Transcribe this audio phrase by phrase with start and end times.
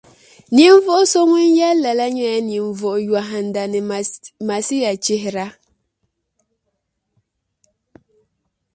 [0.55, 3.79] Ninvuɣ’ so ŋun yɛli lala nyɛla ninvuɣ’ yɔhinda ni
[4.47, 5.45] Masiachihira.